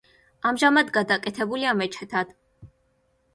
[0.51, 2.33] ამჟამად გადაკეთებულია მეჩეთად.